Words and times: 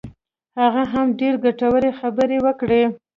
هغه 0.61 0.83
هم 0.93 1.07
ډېرې 1.19 1.41
ګټورې 1.45 1.91
خبرې 1.99 2.37
وکړې. 2.45 2.83